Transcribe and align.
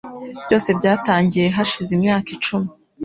Byose 0.45 0.69
byatangiye 0.79 1.47
hashize 1.55 1.91
imyaka 1.97 2.29
icumi 2.35 2.69